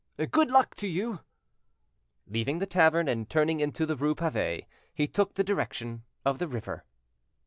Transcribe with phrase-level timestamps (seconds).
[0.31, 1.19] "Good luck to you!"
[2.25, 6.47] Leaving the tavern and turning into the rue Pavee, he took the direction of the
[6.47, 6.85] river.